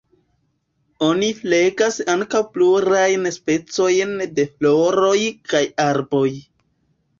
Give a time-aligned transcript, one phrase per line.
[1.07, 5.15] Oni flegas ankaŭ plurajn specojn de floroj
[5.55, 6.27] kaj arboj.